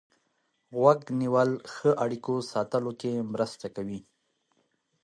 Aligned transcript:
غوږ 0.79 1.01
نیول 1.19 1.51
ښه 1.73 1.89
اړیکو 2.03 2.33
ساتلو 2.51 2.91
کې 3.01 3.11
مرسته 3.33 3.67
کوي. 3.75 3.99